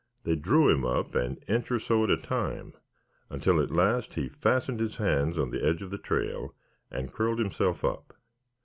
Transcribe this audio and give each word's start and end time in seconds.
They 0.23 0.35
drew 0.35 0.67
him 0.67 0.83
up 0.83 1.13
an 1.13 1.37
inch 1.47 1.69
or 1.69 1.77
so 1.77 2.03
at 2.05 2.09
a 2.09 2.17
time, 2.17 2.73
until 3.29 3.59
at 3.61 3.69
last 3.69 4.15
he 4.15 4.29
fastened 4.29 4.79
his 4.79 4.95
hands 4.95 5.37
on 5.37 5.51
the 5.51 5.63
edge 5.63 5.83
of 5.83 5.91
the 5.91 5.99
trail 5.99 6.55
and 6.89 7.13
curled 7.13 7.37
himself 7.37 7.85
up. 7.85 8.15